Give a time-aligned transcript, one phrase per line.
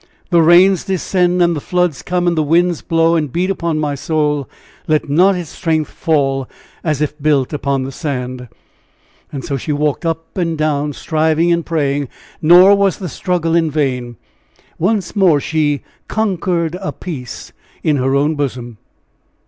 [0.31, 3.93] the rains descend, and the floods come, and the winds blow and beat upon my
[3.93, 4.49] soul;
[4.87, 6.49] let not its strength fall
[6.83, 8.47] as if built upon the sand."
[9.31, 12.09] And so she walked up and down, striving and praying;
[12.41, 14.17] nor was the struggle in vain
[14.79, 18.79] once more she "conquered a peace" in her own bosom.